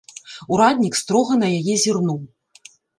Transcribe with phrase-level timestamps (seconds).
[0.55, 2.21] Ураднік строга на яе зірнуў.